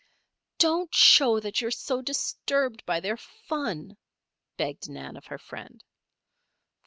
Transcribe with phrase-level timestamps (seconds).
[0.57, 3.97] "Don't show that you are so disturbed by their fun,"
[4.57, 5.83] begged Nan of her friend.